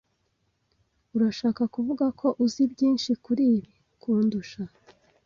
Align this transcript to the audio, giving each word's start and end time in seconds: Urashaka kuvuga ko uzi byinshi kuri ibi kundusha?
Urashaka 1.15 1.61
kuvuga 1.73 2.05
ko 2.19 2.27
uzi 2.45 2.63
byinshi 2.73 3.09
kuri 3.23 3.43
ibi 3.57 3.71
kundusha? 4.01 4.61